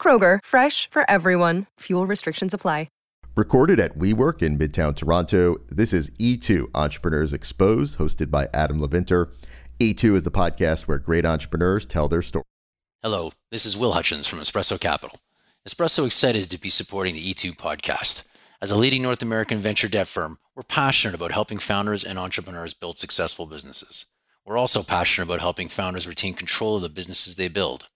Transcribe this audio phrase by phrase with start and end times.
[0.00, 1.66] Kroger, fresh for everyone.
[1.80, 2.88] Fuel restrictions apply.
[3.36, 9.30] Recorded at WeWork in Midtown Toronto, this is E2 Entrepreneurs Exposed, hosted by Adam Leventer.
[9.78, 12.44] E2 is the podcast where great entrepreneurs tell their story.
[13.02, 15.20] Hello, this is Will Hutchins from Espresso Capital.
[15.66, 18.24] Espresso excited to be supporting the E2 podcast.
[18.60, 22.74] As a leading North American venture debt firm, we're passionate about helping founders and entrepreneurs
[22.74, 24.06] build successful businesses.
[24.44, 27.86] We're also passionate about helping founders retain control of the businesses they build.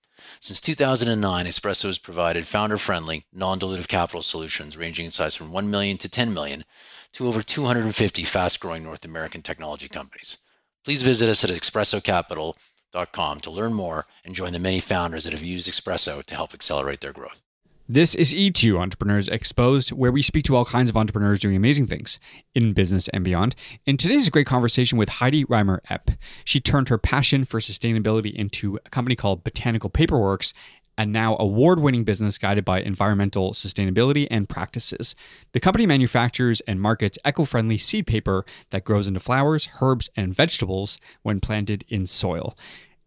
[0.40, 5.96] Since 2009, Espresso has provided founder-friendly, non-dilutive capital solutions ranging in size from 1 million
[5.98, 6.64] to 10 million
[7.12, 10.38] to over 250 fast-growing North American technology companies.
[10.84, 15.42] Please visit us at espressocapital.com to learn more and join the many founders that have
[15.42, 17.43] used Espresso to help accelerate their growth.
[17.86, 21.86] This is E2 Entrepreneurs Exposed, where we speak to all kinds of entrepreneurs doing amazing
[21.86, 22.18] things
[22.54, 23.54] in business and beyond.
[23.86, 26.16] And today's a great conversation with Heidi Reimer Epp.
[26.46, 30.54] She turned her passion for sustainability into a company called Botanical Paperworks,
[30.96, 35.14] a now award winning business guided by environmental sustainability and practices.
[35.52, 40.34] The company manufactures and markets eco friendly seed paper that grows into flowers, herbs, and
[40.34, 42.56] vegetables when planted in soil.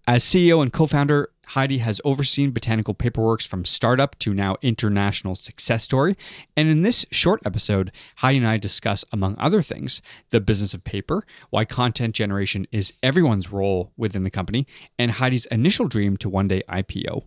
[0.05, 5.35] As CEO and co founder, Heidi has overseen Botanical Paperworks from startup to now international
[5.35, 6.15] success story.
[6.55, 10.83] And in this short episode, Heidi and I discuss, among other things, the business of
[10.83, 14.67] paper, why content generation is everyone's role within the company,
[14.99, 17.23] and Heidi's initial dream to one day IPO.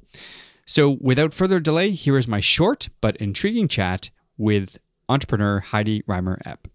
[0.67, 6.41] So, without further delay, here is my short but intriguing chat with entrepreneur Heidi Reimer
[6.43, 6.70] Epp.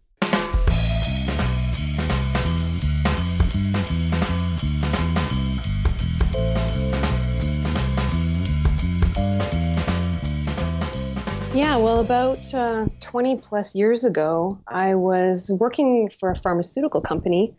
[11.55, 17.55] Yeah, well, about uh, 20 plus years ago, I was working for a pharmaceutical company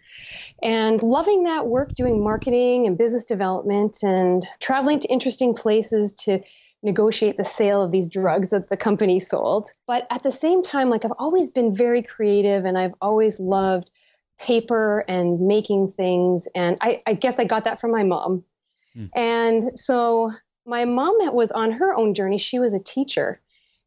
[0.63, 6.41] and loving that work, doing marketing and business development and traveling to interesting places to
[6.83, 9.71] negotiate the sale of these drugs that the company sold.
[9.87, 13.91] But at the same time, like I've always been very creative and I've always loved
[14.39, 16.47] paper and making things.
[16.55, 18.45] And I, I guess I got that from my mom.
[18.95, 19.09] Mm.
[19.17, 20.33] And so
[20.67, 22.37] my mom was on her own journey.
[22.37, 23.41] She was a teacher.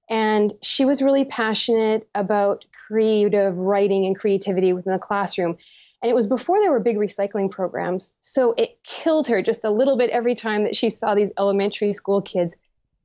[0.09, 5.58] And she was really passionate about creative writing and creativity within the classroom.
[6.02, 8.14] And it was before there were big recycling programs.
[8.22, 11.94] So it killed her just a little bit every time that she saw these elementary
[11.94, 12.56] school kids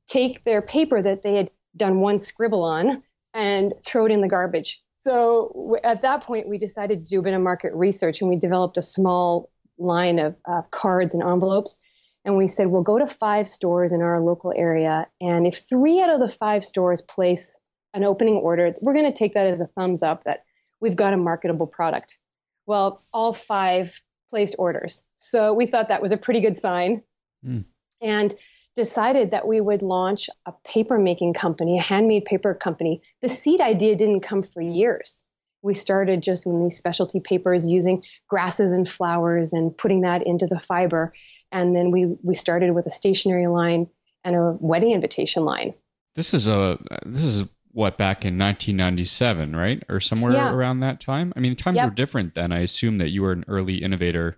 [0.07, 4.27] take their paper that they had done one scribble on and throw it in the
[4.27, 4.81] garbage.
[5.05, 8.37] So at that point, we decided to do a bit of market research and we
[8.37, 11.77] developed a small line of uh, cards and envelopes
[12.25, 16.01] and we said we'll go to five stores in our local area and if three
[16.01, 17.57] out of the five stores place
[17.93, 20.43] an opening order we're going to take that as a thumbs up that
[20.81, 22.17] we've got a marketable product.
[22.65, 23.99] Well all five
[24.29, 25.03] placed orders.
[25.15, 27.03] So we thought that was a pretty good sign
[27.45, 27.63] mm.
[28.01, 28.33] and
[28.75, 33.01] decided that we would launch a paper making company a handmade paper company.
[33.21, 35.23] The seed idea didn't come for years.
[35.61, 40.45] We started just in these specialty papers using grasses and flowers and putting that into
[40.45, 41.13] the fiber
[41.51, 43.87] and then we we started with a stationery line
[44.23, 45.73] and a wedding invitation line.
[46.15, 50.53] This is a this is what back in 1997, right, or somewhere yeah.
[50.53, 51.33] around that time.
[51.35, 51.89] I mean, times yep.
[51.89, 52.53] were different then.
[52.53, 54.37] I assume that you were an early innovator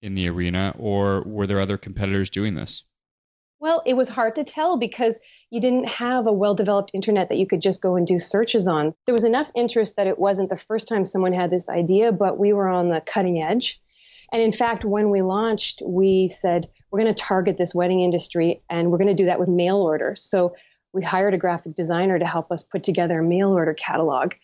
[0.00, 2.84] in the arena, or were there other competitors doing this?
[3.58, 5.18] Well, it was hard to tell because
[5.50, 8.66] you didn't have a well developed internet that you could just go and do searches
[8.66, 8.92] on.
[9.04, 12.38] There was enough interest that it wasn't the first time someone had this idea, but
[12.38, 13.80] we were on the cutting edge.
[14.32, 18.62] And in fact, when we launched, we said, we're going to target this wedding industry
[18.68, 20.14] and we're going to do that with mail order.
[20.16, 20.54] So
[20.92, 24.34] we hired a graphic designer to help us put together a mail order catalog.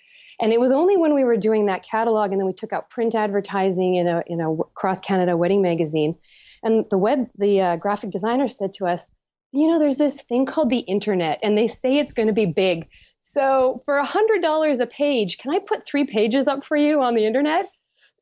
[0.40, 2.90] And it was only when we were doing that catalog and then we took out
[2.90, 6.16] print advertising in a, in a cross Canada wedding magazine.
[6.62, 9.04] And the web, the uh, graphic designer said to us,
[9.52, 12.46] you know, there's this thing called the internet and they say it's going to be
[12.46, 12.88] big.
[13.20, 17.14] So for a $100 a page, can I put three pages up for you on
[17.14, 17.70] the internet?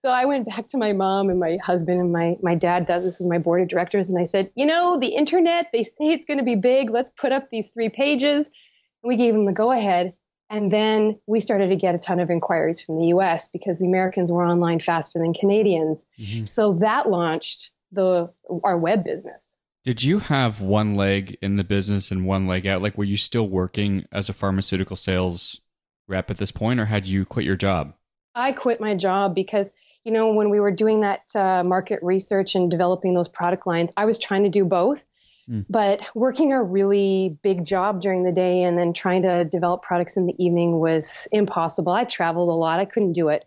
[0.04, 2.88] So I went back to my mom and my husband and my my dad.
[2.88, 5.70] That this was my board of directors, and I said, you know, the internet.
[5.72, 6.90] They say it's going to be big.
[6.90, 8.46] Let's put up these three pages.
[8.46, 10.12] And we gave them the go ahead.
[10.50, 13.48] And then we started to get a ton of inquiries from the U.S.
[13.48, 16.04] because the Americans were online faster than Canadians.
[16.20, 16.44] Mm-hmm.
[16.44, 18.30] So that launched the
[18.62, 19.56] our web business.
[19.84, 22.82] Did you have one leg in the business and one leg out?
[22.82, 25.62] Like, were you still working as a pharmaceutical sales
[26.06, 27.94] rep at this point, or had you quit your job?
[28.34, 29.70] I quit my job because,
[30.04, 33.92] you know, when we were doing that uh, market research and developing those product lines,
[33.96, 35.04] I was trying to do both.
[35.48, 35.66] Mm.
[35.68, 40.16] But working a really big job during the day and then trying to develop products
[40.16, 41.92] in the evening was impossible.
[41.92, 43.44] I traveled a lot, I couldn't do it.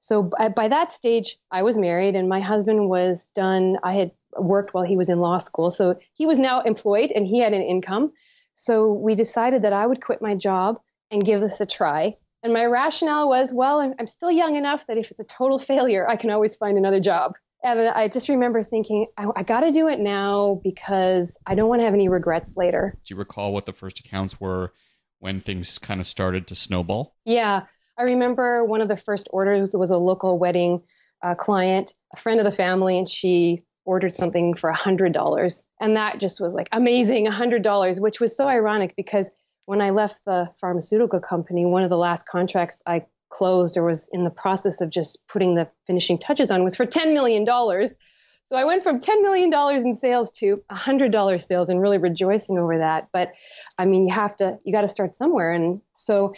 [0.00, 3.78] So by, by that stage, I was married and my husband was done.
[3.82, 5.70] I had worked while he was in law school.
[5.70, 8.12] So he was now employed and he had an income.
[8.54, 10.80] So we decided that I would quit my job
[11.10, 12.16] and give this a try.
[12.42, 15.58] And my rationale was, well, I'm, I'm still young enough that if it's a total
[15.58, 17.34] failure, I can always find another job.
[17.62, 21.68] And I just remember thinking, I, I got to do it now because I don't
[21.68, 22.96] want to have any regrets later.
[23.04, 24.72] Do you recall what the first accounts were
[25.18, 27.14] when things kind of started to snowball?
[27.26, 27.62] Yeah.
[27.98, 30.82] I remember one of the first orders was a local wedding
[31.22, 35.62] uh, client, a friend of the family, and she ordered something for $100.
[35.80, 39.30] And that just was like amazing $100, which was so ironic because
[39.70, 44.08] when I left the pharmaceutical company, one of the last contracts I closed or was
[44.12, 47.46] in the process of just putting the finishing touches on was for $10 million.
[47.46, 49.54] So I went from $10 million
[49.86, 53.10] in sales to $100 sales and really rejoicing over that.
[53.12, 53.30] But
[53.78, 55.52] I mean, you have to, you got to start somewhere.
[55.52, 56.34] And so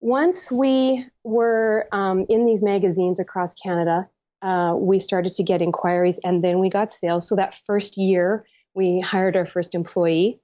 [0.00, 4.08] once we were um, in these magazines across Canada,
[4.42, 7.28] uh, we started to get inquiries and then we got sales.
[7.28, 8.44] So that first year,
[8.74, 10.40] we hired our first employee.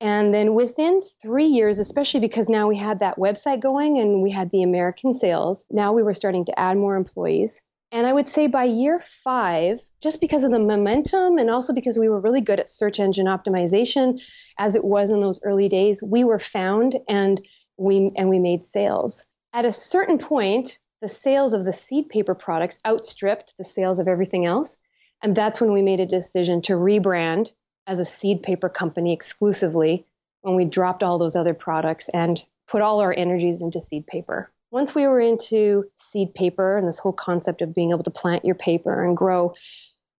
[0.00, 4.30] And then within three years, especially because now we had that website going and we
[4.30, 7.60] had the American sales, now we were starting to add more employees.
[7.92, 11.98] And I would say by year five, just because of the momentum and also because
[11.98, 14.22] we were really good at search engine optimization,
[14.56, 17.40] as it was in those early days, we were found and
[17.76, 19.26] we and we made sales.
[19.52, 24.06] At a certain point, the sales of the seed paper products outstripped the sales of
[24.06, 24.76] everything else.
[25.22, 27.52] And that's when we made a decision to rebrand
[27.90, 30.06] as a seed paper company exclusively
[30.42, 34.48] when we dropped all those other products and put all our energies into seed paper.
[34.70, 38.44] Once we were into seed paper and this whole concept of being able to plant
[38.44, 39.52] your paper and grow,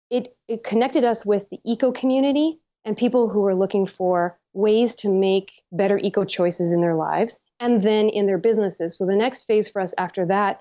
[0.10, 4.96] it, it connected us with the eco community and people who were looking for ways
[4.96, 8.98] to make better eco choices in their lives and then in their businesses.
[8.98, 10.60] So the next phase for us after that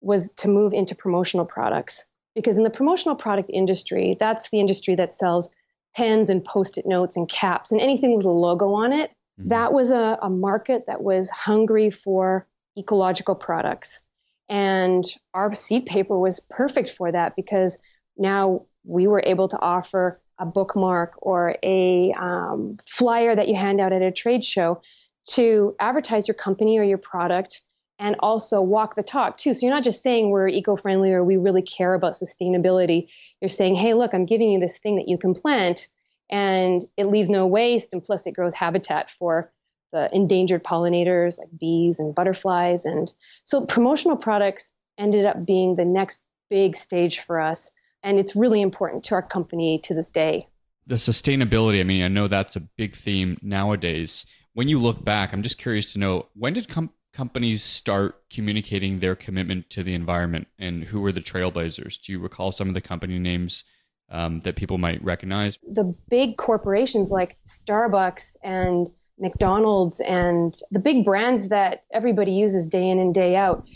[0.00, 2.06] was to move into promotional products.
[2.36, 5.50] Because in the promotional product industry, that's the industry that sells
[5.96, 9.10] pens and post it notes and caps and anything with a logo on it.
[9.38, 9.48] Mm-hmm.
[9.48, 12.46] That was a, a market that was hungry for
[12.76, 14.00] ecological products.
[14.48, 17.78] And our seed paper was perfect for that because
[18.16, 23.80] now we were able to offer a bookmark or a um, flyer that you hand
[23.80, 24.82] out at a trade show
[25.30, 27.62] to advertise your company or your product
[27.98, 29.54] and also walk the talk too.
[29.54, 33.10] So you're not just saying we're eco-friendly or we really care about sustainability.
[33.40, 35.88] You're saying, hey, look, I'm giving you this thing that you can plant
[36.30, 39.52] and it leaves no waste and plus it grows habitat for
[39.92, 42.84] the endangered pollinators like bees and butterflies.
[42.84, 43.12] And
[43.44, 46.20] so promotional products ended up being the next
[46.50, 47.70] big stage for us.
[48.02, 50.48] And it's really important to our company to this day.
[50.86, 54.26] The sustainability, I mean, I know that's a big theme nowadays.
[54.52, 58.98] When you look back, I'm just curious to know when did com- companies start communicating
[58.98, 62.02] their commitment to the environment and who were the trailblazers?
[62.02, 63.64] Do you recall some of the company names
[64.10, 65.58] um, that people might recognize?
[65.66, 72.88] The big corporations like Starbucks and McDonald's and the big brands that everybody uses day
[72.88, 73.66] in and day out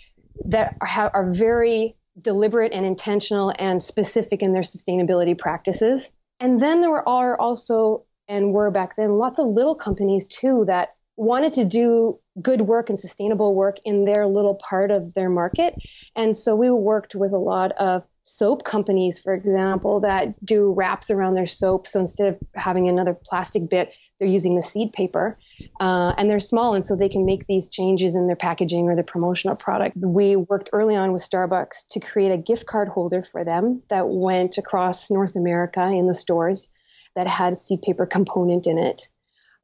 [0.46, 6.10] that are, are very deliberate and intentional and specific in their sustainability practices.
[6.40, 10.96] And then there are also, and were back then, lots of little companies too that
[11.18, 15.74] wanted to do good work and sustainable work in their little part of their market.
[16.14, 21.10] And so we worked with a lot of soap companies, for example, that do wraps
[21.10, 21.86] around their soap.
[21.88, 25.38] So instead of having another plastic bit, they're using the seed paper.
[25.80, 28.94] Uh, and they're small, and so they can make these changes in their packaging or
[28.94, 29.96] their promotional product.
[29.96, 34.08] We worked early on with Starbucks to create a gift card holder for them that
[34.08, 36.68] went across North America in the stores
[37.16, 39.08] that had seed paper component in it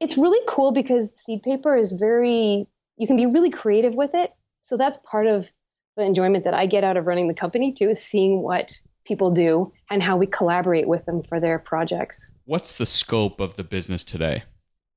[0.01, 4.33] it's really cool because seed paper is very you can be really creative with it.
[4.63, 5.51] So that's part of
[5.97, 9.31] the enjoyment that i get out of running the company too is seeing what people
[9.31, 12.31] do and how we collaborate with them for their projects.
[12.47, 14.45] What's the scope of the business today?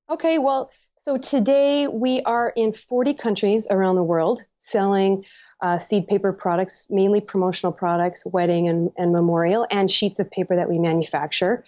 [0.09, 5.23] Okay well so today we are in 40 countries around the world selling
[5.61, 10.55] uh, seed paper products, mainly promotional products, wedding and, and memorial, and sheets of paper
[10.55, 11.63] that we manufacture.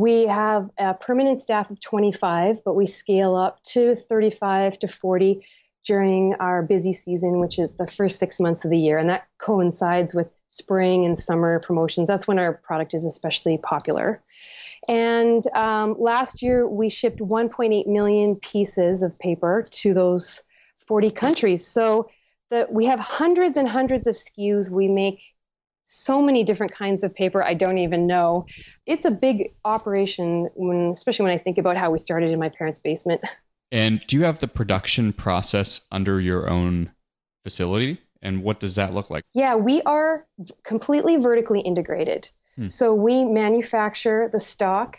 [0.00, 5.44] We have a permanent staff of 25, but we scale up to 35 to 40
[5.84, 8.96] during our busy season, which is the first six months of the year.
[8.96, 12.08] And that coincides with spring and summer promotions.
[12.08, 14.22] That's when our product is especially popular.
[14.88, 20.42] And um, last year, we shipped 1.8 million pieces of paper to those
[20.86, 21.66] 40 countries.
[21.66, 22.08] So
[22.48, 24.70] that we have hundreds and hundreds of SKUs.
[24.70, 25.20] We make
[25.92, 28.46] so many different kinds of paper I don't even know.
[28.86, 32.48] It's a big operation when especially when I think about how we started in my
[32.48, 33.22] parents' basement.
[33.72, 36.90] And do you have the production process under your own
[37.44, 38.00] facility?
[38.20, 39.22] And what does that look like?
[39.32, 40.26] Yeah, we are
[40.64, 42.28] completely vertically integrated.
[42.56, 42.66] Hmm.
[42.66, 44.98] So we manufacture the stock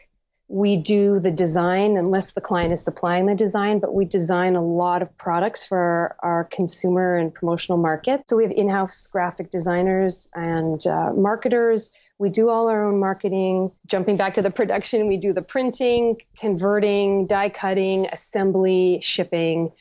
[0.52, 4.62] we do the design unless the client is supplying the design, but we design a
[4.62, 8.24] lot of products for our, consumer and promotional market.
[8.28, 11.92] So we have in house graphic designers and uh, marketers.
[12.20, 13.72] We do all our own marketing.
[13.86, 19.72] Jumping back to the production, we do the printing, converting, die cutting, assembly, shipping,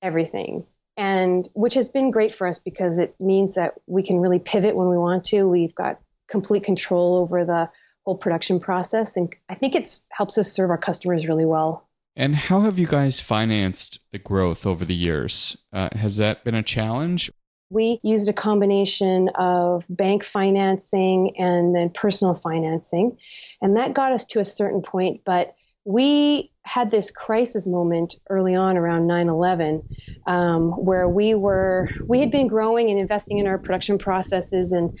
[0.00, 0.64] everything.
[0.96, 4.76] And which has been great for us because it means that we can really pivot
[4.76, 5.46] when we want to.
[5.46, 7.68] We've got complete control over the
[8.06, 9.16] whole production process.
[9.16, 11.88] And I think it helps us serve our customers really well.
[12.14, 15.58] And how have you guys financed the growth over the years?
[15.72, 17.30] Uh, has that been a challenge?
[17.68, 23.18] We used a combination of bank financing and then personal financing.
[23.60, 25.22] And that got us to a certain point.
[25.26, 29.84] But we had this crisis moment early on around 9-11
[30.26, 34.98] um, where we were we had been growing and investing in our production processes and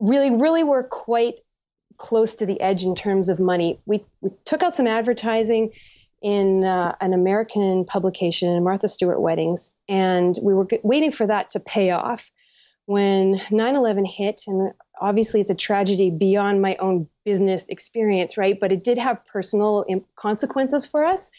[0.00, 1.34] really really were quite
[1.96, 3.80] close to the edge in terms of money.
[3.86, 5.72] We, we took out some advertising
[6.22, 11.50] in uh, an American publication Martha Stewart Weddings, and we were g- waiting for that
[11.50, 12.30] to pay off.
[12.86, 18.58] When 9 11 hit, and obviously it's a tragedy beyond my own business experience, right?
[18.58, 19.84] But it did have personal
[20.16, 21.30] consequences for us,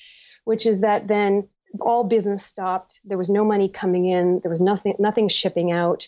[0.43, 1.47] which is that then
[1.79, 2.99] all business stopped.
[3.05, 6.07] There was no money coming in, there was nothing, nothing shipping out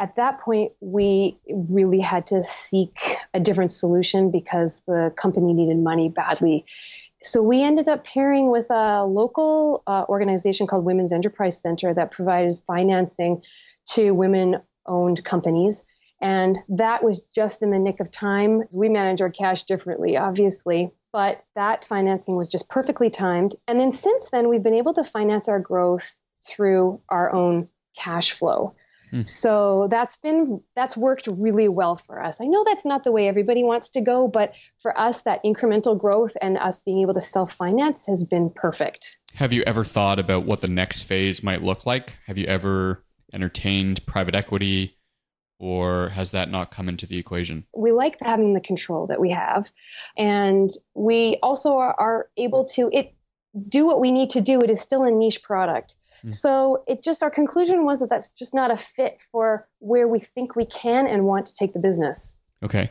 [0.00, 2.98] at that point, we really had to seek
[3.34, 6.64] a different solution because the company needed money badly.
[7.22, 12.12] So we ended up pairing with a local uh, organization called Women's Enterprise Center that
[12.12, 13.42] provided financing
[13.90, 15.84] to women owned companies.
[16.22, 18.62] And that was just in the nick of time.
[18.72, 23.54] We manage our cash differently, obviously, but that financing was just perfectly timed.
[23.68, 26.10] And then since then, we've been able to finance our growth
[26.46, 28.74] through our own cash flow.
[29.10, 29.22] Hmm.
[29.24, 32.40] So that's been that's worked really well for us.
[32.40, 35.98] I know that's not the way everybody wants to go, but for us that incremental
[35.98, 39.18] growth and us being able to self-finance has been perfect.
[39.34, 42.14] Have you ever thought about what the next phase might look like?
[42.26, 44.96] Have you ever entertained private equity
[45.58, 47.66] or has that not come into the equation?
[47.76, 49.70] We like having the control that we have
[50.16, 53.14] and we also are, are able to it
[53.68, 54.60] do what we need to do.
[54.60, 55.96] It is still a niche product.
[56.22, 56.30] Hmm.
[56.30, 60.20] So it just our conclusion was that that's just not a fit for where we
[60.20, 62.34] think we can and want to take the business.
[62.62, 62.90] Okay.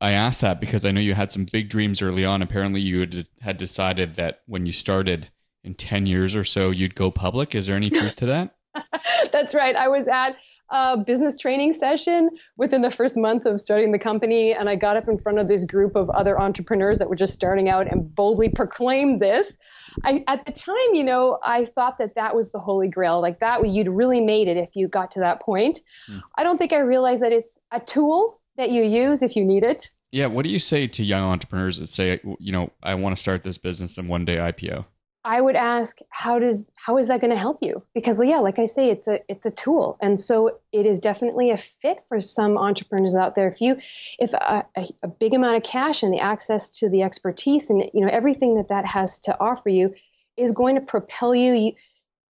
[0.00, 2.40] I asked that because I know you had some big dreams early on.
[2.40, 5.28] Apparently, you had decided that when you started
[5.62, 7.54] in 10 years or so, you'd go public.
[7.54, 8.56] Is there any truth to that?
[9.32, 9.76] That's right.
[9.76, 10.36] I was at
[10.70, 14.96] a business training session within the first month of starting the company, and I got
[14.96, 18.14] up in front of this group of other entrepreneurs that were just starting out and
[18.14, 19.56] boldly proclaimed this.
[20.04, 23.20] I, at the time, you know, I thought that that was the holy grail.
[23.20, 25.80] Like that, way you'd really made it if you got to that point.
[26.08, 26.22] Mm.
[26.38, 29.64] I don't think I realized that it's a tool that you use if you need
[29.64, 29.90] it.
[30.12, 30.26] Yeah.
[30.26, 33.42] What do you say to young entrepreneurs that say, you know, I want to start
[33.42, 34.84] this business and one day IPO?
[35.22, 37.82] I would ask, how does how is that going to help you?
[37.94, 41.50] Because yeah, like I say, it's a it's a tool, and so it is definitely
[41.50, 43.48] a fit for some entrepreneurs out there.
[43.48, 43.76] If you
[44.18, 44.64] if a,
[45.02, 48.56] a, big amount of cash and the access to the expertise and you know everything
[48.56, 49.94] that that has to offer you
[50.38, 51.74] is going to propel you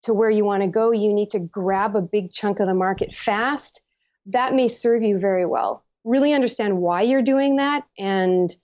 [0.03, 2.74] to where you want to go, you need to grab a big chunk of the
[2.74, 3.81] market fast.
[4.27, 5.86] That may serve you very well.
[6.03, 8.55] Really understand why you're doing that and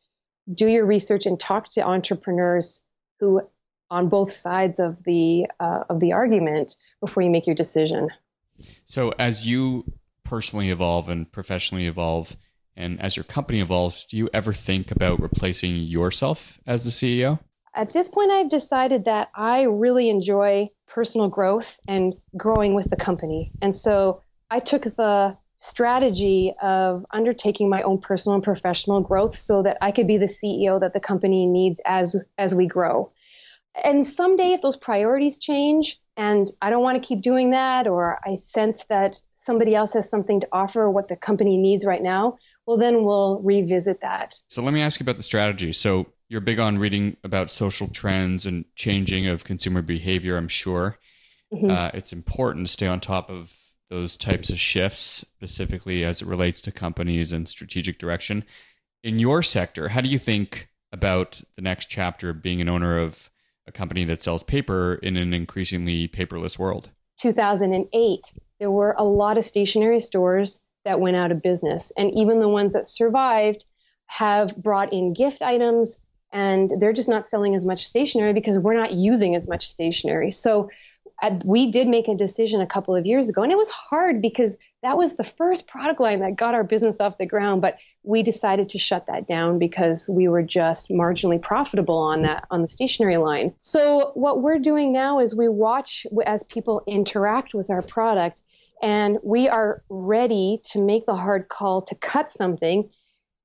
[0.52, 2.82] do your research and talk to entrepreneurs
[3.20, 3.42] who
[3.90, 8.10] on both sides of the uh, of the argument before you make your decision.
[8.86, 9.86] So, as you
[10.24, 12.36] personally evolve and professionally evolve,
[12.76, 17.40] and as your company evolves, do you ever think about replacing yourself as the CEO?
[17.74, 22.96] At this point, I've decided that I really enjoy personal growth and growing with the
[22.96, 23.52] company.
[23.62, 29.64] And so I took the strategy of undertaking my own personal and professional growth so
[29.64, 33.12] that I could be the CEO that the company needs as as we grow.
[33.84, 38.20] And someday, if those priorities change and I don't want to keep doing that, or
[38.26, 42.38] I sense that somebody else has something to offer what the company needs right now,
[42.66, 44.36] well, then we'll revisit that.
[44.48, 45.72] So let me ask you about the strategy.
[45.74, 50.98] So you're big on reading about social trends and changing of consumer behavior, I'm sure.
[51.54, 51.70] Mm-hmm.
[51.70, 53.54] Uh, it's important to stay on top of
[53.90, 58.44] those types of shifts, specifically as it relates to companies and strategic direction.
[59.04, 62.98] In your sector, how do you think about the next chapter of being an owner
[62.98, 63.30] of
[63.68, 66.92] a company that sells paper in an increasingly paperless world?
[67.20, 71.92] 2008, there were a lot of stationery stores that went out of business.
[71.98, 73.66] And even the ones that survived
[74.08, 76.00] have brought in gift items
[76.32, 80.32] and they're just not selling as much stationery because we're not using as much stationery.
[80.32, 80.70] So
[81.44, 84.58] we did make a decision a couple of years ago, and it was hard because
[84.84, 87.62] that was the first product line that got our business off the ground.
[87.62, 92.46] But we decided to shut that down because we were just marginally profitable on that
[92.52, 93.54] on the stationery line.
[93.62, 98.44] So what we're doing now is we watch as people interact with our product,
[98.82, 102.90] and we are ready to make the hard call to cut something.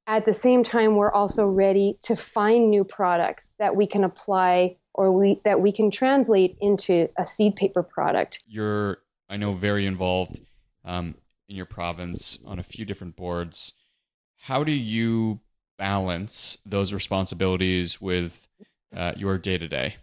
[0.07, 4.77] At the same time, we're also ready to find new products that we can apply
[5.01, 8.43] or we that we can translate into a seed paper product.
[8.47, 8.99] You're,
[9.31, 10.41] I know, very involved
[10.85, 11.15] um,
[11.49, 13.73] in your province on a few different boards.
[14.37, 15.41] How do you
[15.79, 18.47] balance those responsibilities with
[18.95, 19.97] uh, your day to day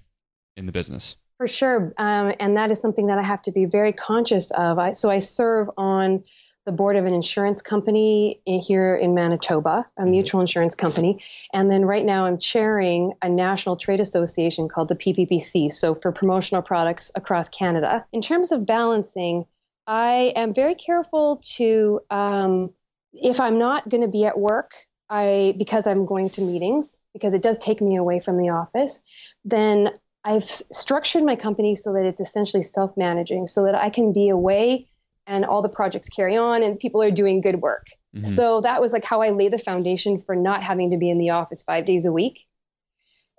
[0.56, 1.16] in the business?
[1.38, 4.80] For sure, um, and that is something that I have to be very conscious of.
[4.80, 6.24] I, so I serve on
[6.68, 10.12] the board of an insurance company in, here in Manitoba, a mm-hmm.
[10.12, 11.24] mutual insurance company.
[11.54, 16.12] And then right now I'm chairing a national trade association called the PPPC, so for
[16.12, 18.06] promotional products across Canada.
[18.12, 19.46] In terms of balancing,
[19.88, 22.74] I am very careful to, um,
[23.14, 24.72] if I'm not going to be at work,
[25.10, 29.00] I because I'm going to meetings, because it does take me away from the office,
[29.46, 34.12] then I've structured my company so that it's essentially self managing, so that I can
[34.12, 34.90] be away
[35.28, 37.86] and all the projects carry on and people are doing good work.
[38.16, 38.28] Mm-hmm.
[38.30, 41.20] So that was like how I lay the foundation for not having to be in
[41.20, 42.48] the office five days a week.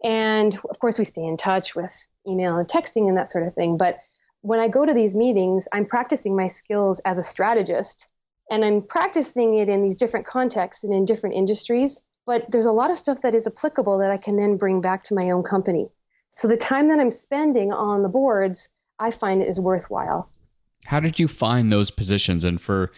[0.05, 1.91] And of course, we stay in touch with
[2.27, 3.77] email and texting and that sort of thing.
[3.77, 3.99] But
[4.43, 8.07] when I go to these meetings, I'm practicing my skills as a strategist
[8.51, 12.03] and I'm practicing it in these different contexts and in different industries.
[12.27, 15.03] But there's a lot of stuff that is applicable that I can then bring back
[15.05, 15.89] to my own company.
[16.29, 18.69] So the time that I'm spending on the boards,
[18.99, 20.31] I find is worthwhile.
[20.87, 22.45] How did you find those positions?
[22.45, 22.91] And for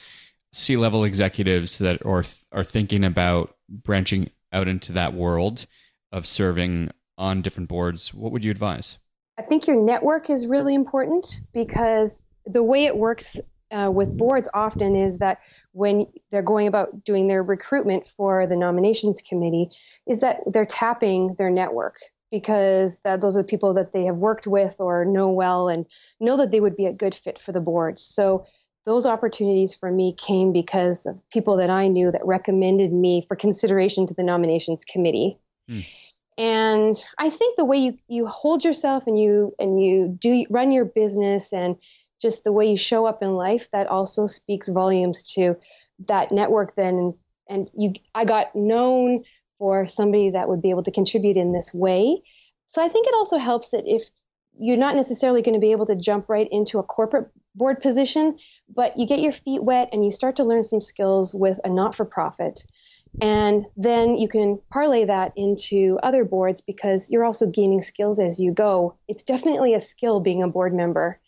[0.53, 5.67] C level executives that are are thinking about branching out into that world
[6.13, 8.99] of serving on different boards, what would you advise?
[9.39, 13.37] I think your network is really important because the way it works
[13.71, 15.39] uh, with boards often is that
[15.73, 19.71] when they're going about doing their recruitment for the nominations committee,
[20.07, 21.97] is that they're tapping their network
[22.31, 25.87] because that, those are people that they have worked with or know well and
[26.21, 27.99] know that they would be a good fit for the board.
[27.99, 28.47] So
[28.87, 33.37] those opportunities for me came because of people that I knew that recommended me for
[33.37, 35.39] consideration to the nominations committee.
[35.69, 35.87] Mm.
[36.39, 40.73] And I think the way you, you hold yourself and you and you do run
[40.73, 41.77] your business and
[42.23, 45.57] just the way you show up in life that also speaks volumes to
[46.07, 47.15] that network then
[47.49, 49.25] and you I got known
[49.61, 52.23] for somebody that would be able to contribute in this way.
[52.69, 54.03] So I think it also helps that if
[54.59, 58.39] you're not necessarily going to be able to jump right into a corporate board position,
[58.75, 61.69] but you get your feet wet and you start to learn some skills with a
[61.69, 62.65] not for profit.
[63.21, 68.41] And then you can parlay that into other boards because you're also gaining skills as
[68.41, 68.97] you go.
[69.09, 71.21] It's definitely a skill being a board member.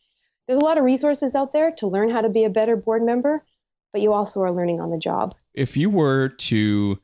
[0.47, 3.03] There's a lot of resources out there to learn how to be a better board
[3.03, 3.45] member,
[3.92, 5.35] but you also are learning on the job.
[5.55, 6.99] If you were to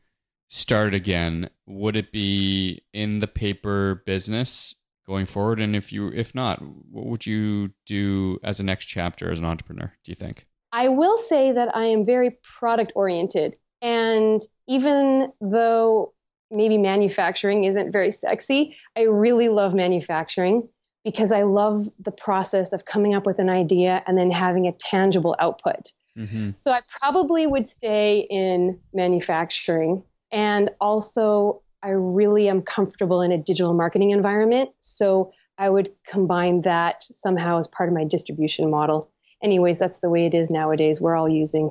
[0.48, 4.74] start again, would it be in the paper business
[5.06, 5.60] going forward?
[5.60, 9.44] And if you, if not, what would you do as a next chapter as an
[9.44, 9.92] entrepreneur?
[10.04, 10.46] Do you think?
[10.72, 16.12] I will say that I am very product oriented, and even though
[16.50, 20.68] maybe manufacturing isn't very sexy, I really love manufacturing
[21.04, 24.72] because I love the process of coming up with an idea and then having a
[24.72, 25.92] tangible output.
[26.18, 26.50] Mm-hmm.
[26.56, 33.38] So I probably would stay in manufacturing and also, I really am comfortable in a
[33.38, 34.70] digital marketing environment.
[34.80, 39.10] So I would combine that somehow as part of my distribution model.
[39.42, 41.00] Anyways, that's the way it is nowadays.
[41.00, 41.70] We're all using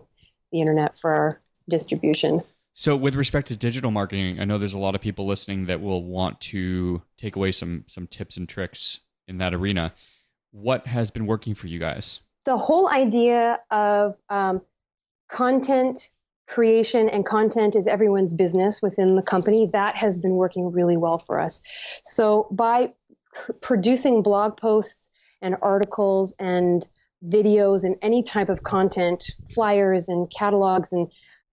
[0.52, 2.42] the internet for our distribution.
[2.74, 5.82] So, with respect to digital marketing, I know there's a lot of people listening that
[5.82, 9.94] will want to take away some some tips and tricks in that arena.
[10.52, 12.22] What has been working for you guys?
[12.46, 14.62] The whole idea of um,
[15.28, 16.12] content
[16.48, 19.70] creation and content is everyone's business within the company.
[19.74, 21.62] That has been working really well for us.
[22.04, 22.94] So by
[23.62, 25.10] producing blog posts
[25.42, 26.88] and articles and
[27.26, 31.12] videos and any type of content, flyers and catalogs and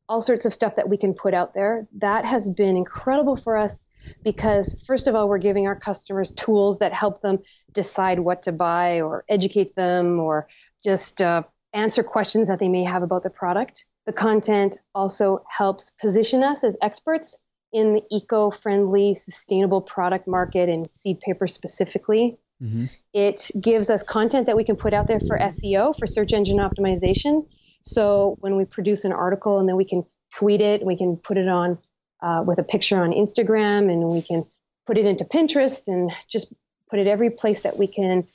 [0.09, 3.57] all sorts of stuff that we can put out there, that has been incredible for
[3.57, 3.87] us
[4.23, 7.39] because first of all we're giving our customers tools that help them
[7.73, 10.47] decide what to buy or educate them or
[10.85, 11.43] just uh,
[11.75, 16.63] answer questions that they may have about the product the content also helps position us
[16.63, 17.39] as experts
[17.73, 22.39] in the eco friendly, sustainable product market and seed paper specifically.
[22.63, 22.85] Mm-hmm.
[23.13, 26.59] It gives us content that we can put out there for SEO, for search engine
[26.59, 27.49] optimization.
[27.83, 31.37] So when we produce an article and then we can tweet it, we can put
[31.37, 31.79] it on
[32.23, 34.47] uh, with a picture on Instagram and we can
[34.87, 36.53] put it into Pinterest and just
[36.91, 38.27] put it every place that we can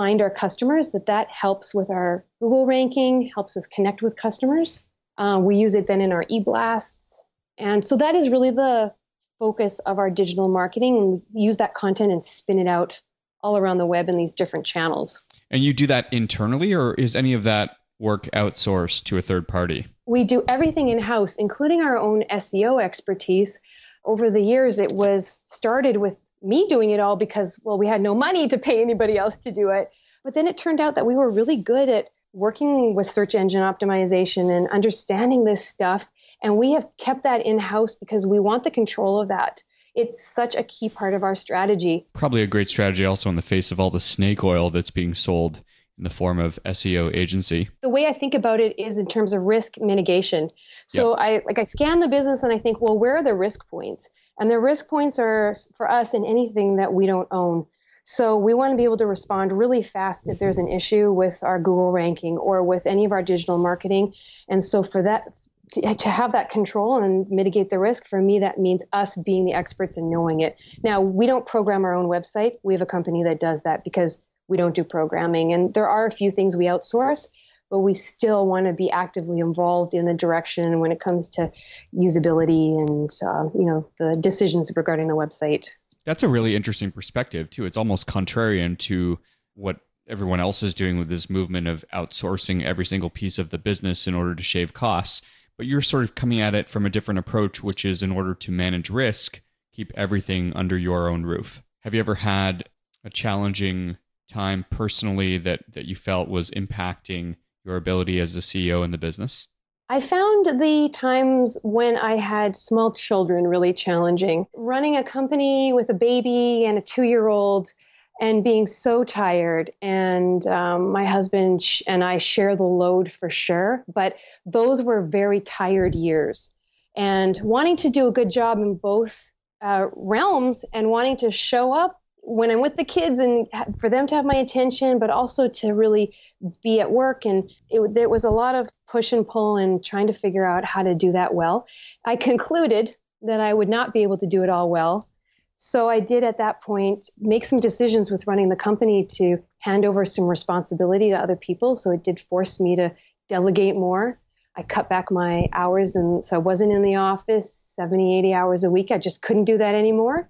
[0.00, 4.82] find our customers, that that helps with our Google ranking, helps us connect with customers.
[5.18, 7.22] Uh, we use it then in our e-blasts.
[7.58, 8.94] And so that is really the
[9.38, 10.96] focus of our digital marketing.
[10.96, 13.02] And we use that content and spin it out
[13.42, 15.22] all around the web in these different channels.
[15.50, 19.48] And you do that internally, or is any of that work outsourced to a third
[19.48, 19.86] party?
[20.06, 23.60] We do everything in house, including our own SEO expertise.
[24.06, 28.00] Over the years, it was started with me doing it all because, well, we had
[28.00, 29.90] no money to pay anybody else to do it.
[30.24, 33.62] But then it turned out that we were really good at working with search engine
[33.62, 36.08] optimization and understanding this stuff.
[36.42, 39.62] And we have kept that in house because we want the control of that.
[39.94, 42.06] It's such a key part of our strategy.
[42.12, 45.14] Probably a great strategy also in the face of all the snake oil that's being
[45.14, 45.62] sold
[46.00, 47.68] in the form of SEO agency.
[47.82, 50.48] The way I think about it is in terms of risk mitigation.
[50.86, 51.18] So yep.
[51.18, 54.08] I like I scan the business and I think, well, where are the risk points?
[54.38, 57.66] And the risk points are for us in anything that we don't own.
[58.02, 61.42] So we want to be able to respond really fast if there's an issue with
[61.42, 64.14] our Google ranking or with any of our digital marketing.
[64.48, 65.24] And so for that,
[65.72, 69.44] to, to, have that control and mitigate the risk, for me, that means us being
[69.44, 70.58] the experts and knowing it.
[70.82, 72.54] Now, we don't program our own website.
[72.62, 74.18] We have a company that does that because
[74.50, 75.52] we don't do programming.
[75.52, 77.28] And there are a few things we outsource,
[77.70, 81.50] but we still want to be actively involved in the direction when it comes to
[81.94, 85.68] usability and uh, you know the decisions regarding the website.
[86.04, 87.64] That's a really interesting perspective too.
[87.64, 89.20] It's almost contrarian to
[89.54, 93.58] what everyone else is doing with this movement of outsourcing every single piece of the
[93.58, 95.22] business in order to shave costs.
[95.56, 98.34] But you're sort of coming at it from a different approach, which is in order
[98.34, 101.62] to manage risk, keep everything under your own roof.
[101.80, 102.64] Have you ever had
[103.04, 103.98] a challenging
[104.30, 108.98] time personally that that you felt was impacting your ability as a CEO in the
[108.98, 109.48] business?
[109.90, 114.46] I found the times when I had small children really challenging.
[114.54, 117.72] Running a company with a baby and a two year old
[118.20, 119.72] and being so tired.
[119.82, 125.40] And um, my husband and I share the load for sure, but those were very
[125.40, 126.52] tired years.
[126.96, 129.20] And wanting to do a good job in both
[129.62, 133.46] uh, realms and wanting to show up when I'm with the kids and
[133.78, 136.14] for them to have my attention, but also to really
[136.62, 137.24] be at work.
[137.24, 140.64] And it, there was a lot of push and pull and trying to figure out
[140.64, 141.66] how to do that well.
[142.04, 145.08] I concluded that I would not be able to do it all well.
[145.56, 149.84] So I did at that point make some decisions with running the company to hand
[149.84, 151.76] over some responsibility to other people.
[151.76, 152.94] So it did force me to
[153.28, 154.18] delegate more.
[154.56, 158.64] I cut back my hours and so I wasn't in the office 70, 80 hours
[158.64, 158.90] a week.
[158.90, 160.28] I just couldn't do that anymore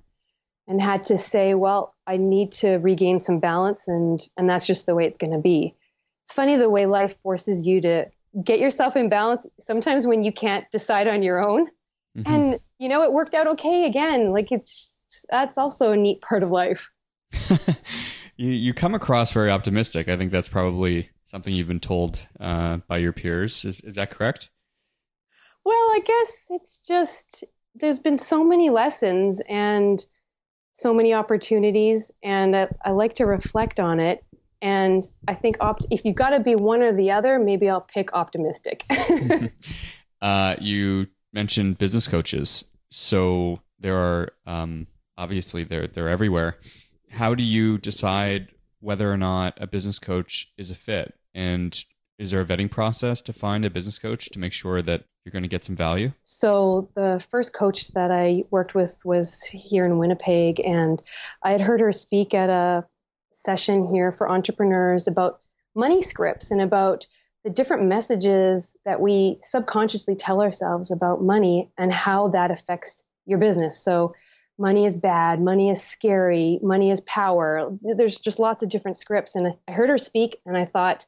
[0.66, 4.86] and had to say, well, I need to regain some balance and and that's just
[4.86, 5.74] the way it's going to be.
[6.24, 8.06] It's funny the way life forces you to
[8.44, 11.66] get yourself in balance sometimes when you can't decide on your own.
[12.16, 12.32] Mm-hmm.
[12.32, 14.32] And you know, it worked out okay again.
[14.32, 16.90] Like it's that's also a neat part of life.
[18.36, 20.08] you you come across very optimistic.
[20.08, 23.64] I think that's probably something you've been told uh, by your peers.
[23.64, 24.50] Is is that correct?
[25.64, 27.44] Well, I guess it's just
[27.74, 30.04] there's been so many lessons and
[30.72, 34.24] so many opportunities, and I, I like to reflect on it.
[34.62, 37.80] And I think opt- if you've got to be one or the other, maybe I'll
[37.80, 38.84] pick optimistic.
[40.22, 46.58] uh, you mentioned business coaches, so there are um, obviously they're they're everywhere.
[47.10, 48.48] How do you decide
[48.80, 51.14] whether or not a business coach is a fit?
[51.34, 51.84] And
[52.18, 55.32] is there a vetting process to find a business coach to make sure that you're
[55.32, 56.12] going to get some value?
[56.22, 61.00] So, the first coach that I worked with was here in Winnipeg, and
[61.42, 62.84] I had heard her speak at a
[63.32, 65.40] session here for entrepreneurs about
[65.74, 67.06] money scripts and about
[67.44, 73.38] the different messages that we subconsciously tell ourselves about money and how that affects your
[73.38, 73.78] business.
[73.82, 74.14] So,
[74.58, 77.76] money is bad, money is scary, money is power.
[77.82, 79.36] There's just lots of different scripts.
[79.36, 81.06] And I heard her speak, and I thought,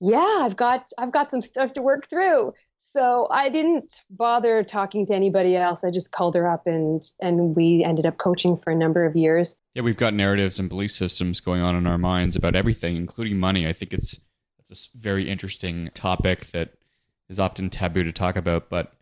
[0.00, 2.54] yeah, I've got I've got some stuff to work through.
[2.92, 5.84] So I didn't bother talking to anybody else.
[5.84, 9.16] I just called her up and and we ended up coaching for a number of
[9.16, 9.56] years.
[9.74, 13.38] Yeah, we've got narratives and belief systems going on in our minds about everything, including
[13.38, 13.66] money.
[13.66, 14.18] I think it's
[14.58, 16.74] it's a very interesting topic that
[17.28, 18.92] is often taboo to talk about, but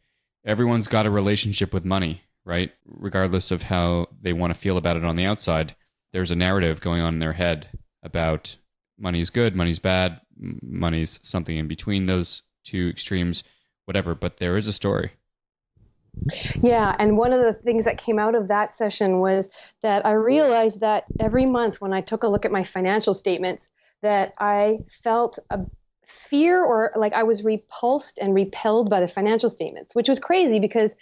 [0.44, 2.72] everyone's got a relationship with money, right?
[2.86, 5.74] Regardless of how they want to feel about it on the outside,
[6.12, 7.68] there's a narrative going on in their head
[8.02, 8.56] about
[8.98, 13.44] money's good, money's bad, money's something in between those two extremes
[13.86, 15.12] whatever, but there is a story.
[16.62, 19.50] Yeah, and one of the things that came out of that session was
[19.82, 23.68] that I realized that every month when I took a look at my financial statements
[24.02, 25.60] that I felt a
[26.06, 30.60] fear or like I was repulsed and repelled by the financial statements, which was crazy
[30.60, 30.94] because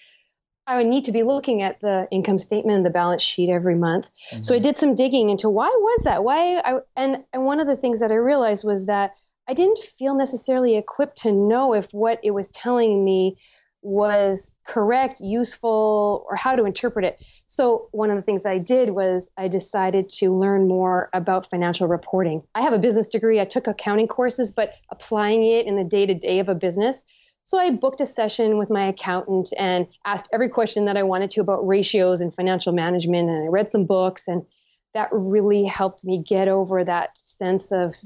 [0.67, 3.75] I would need to be looking at the income statement and the balance sheet every
[3.75, 4.11] month.
[4.31, 4.43] Mm-hmm.
[4.43, 6.23] So I did some digging into why was that?
[6.23, 9.13] Why I and and one of the things that I realized was that
[9.49, 13.37] I didn't feel necessarily equipped to know if what it was telling me
[13.83, 17.23] was correct, useful, or how to interpret it.
[17.47, 21.89] So, one of the things I did was I decided to learn more about financial
[21.89, 22.45] reporting.
[22.55, 26.07] I have a business degree, I took accounting courses, but applying it in the day
[26.07, 27.03] to day of a business.
[27.43, 31.31] So, I booked a session with my accountant and asked every question that I wanted
[31.31, 33.29] to about ratios and financial management.
[33.29, 34.47] And I read some books, and
[34.95, 37.97] that really helped me get over that sense of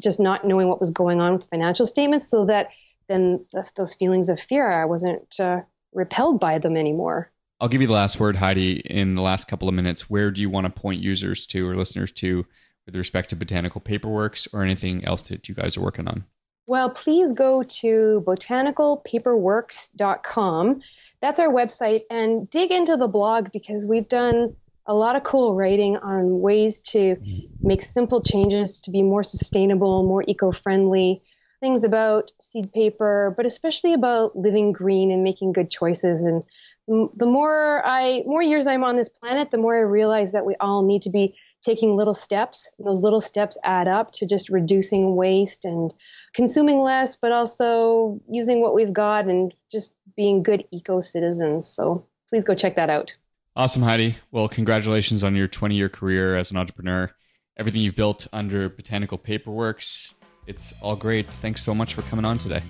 [0.00, 2.70] just not knowing what was going on with financial statements so that
[3.08, 5.60] then the, those feelings of fear, I wasn't uh,
[5.92, 7.30] repelled by them anymore.
[7.60, 10.10] I'll give you the last word, Heidi, in the last couple of minutes.
[10.10, 12.44] Where do you want to point users to or listeners to
[12.86, 16.24] with respect to Botanical Paperworks or anything else that you guys are working on?
[16.66, 20.80] Well, please go to botanicalpaperworks.com.
[21.20, 25.54] That's our website and dig into the blog because we've done a lot of cool
[25.54, 27.66] writing on ways to mm-hmm.
[27.66, 31.22] make simple changes to be more sustainable, more eco friendly,
[31.60, 36.24] things about seed paper, but especially about living green and making good choices.
[36.24, 36.42] And
[36.88, 40.56] the more I, more years I'm on this planet, the more I realize that we
[40.58, 42.72] all need to be taking little steps.
[42.80, 45.94] Those little steps add up to just reducing waste and
[46.34, 51.68] consuming less, but also using what we've got and just being good eco citizens.
[51.68, 53.14] So please go check that out.
[53.54, 54.16] Awesome, Heidi.
[54.30, 57.10] Well, congratulations on your 20 year career as an entrepreneur.
[57.56, 60.14] Everything you've built under Botanical Paperworks
[60.46, 61.26] it's all great.
[61.26, 62.62] Thanks so much for coming on today.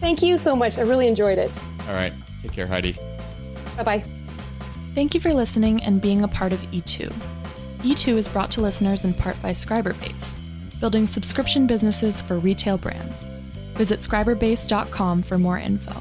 [0.00, 0.78] Thank you so much.
[0.78, 1.50] I really enjoyed it.
[1.88, 2.12] All right.
[2.42, 2.94] Take care, Heidi.
[3.76, 4.04] Bye bye.
[4.94, 7.12] Thank you for listening and being a part of E2.
[7.80, 10.38] E2 is brought to listeners in part by Scriberbase,
[10.80, 13.24] building subscription businesses for retail brands.
[13.74, 15.94] Visit scriberbase.com for more info.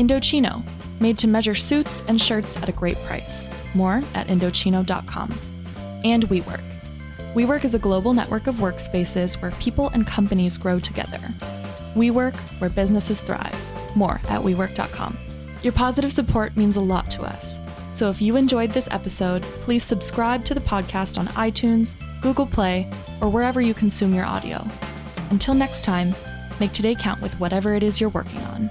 [0.00, 0.62] Indochino,
[1.00, 3.48] made to measure suits and shirts at a great price.
[3.74, 5.38] More at Indochino.com.
[6.02, 6.62] And WeWork
[7.34, 11.20] WeWork is a global network of workspaces where people and companies grow together.
[11.94, 13.54] WeWork, where businesses thrive.
[13.94, 15.16] More at WeWork.com.
[15.62, 17.60] Your positive support means a lot to us.
[17.92, 22.90] So if you enjoyed this episode, please subscribe to the podcast on iTunes, Google Play,
[23.20, 24.66] or wherever you consume your audio.
[25.30, 26.16] Until next time,
[26.58, 28.70] make today count with whatever it is you're working on.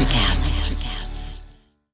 [0.00, 0.47] Electric Acid.